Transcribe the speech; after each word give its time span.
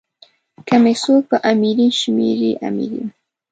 که 0.67 0.75
می 0.83 0.93
څوک 1.03 1.21
په 1.31 1.37
امیری 1.51 1.87
شمېري 1.99 2.51
امیر 2.67 2.91
یم. 2.97 3.09